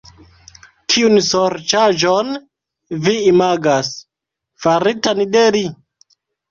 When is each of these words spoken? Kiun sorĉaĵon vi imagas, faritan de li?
Kiun 0.93 1.19
sorĉaĵon 1.27 2.33
vi 3.05 3.15
imagas, 3.35 3.95
faritan 4.67 5.25
de 5.39 5.47
li? 5.59 5.65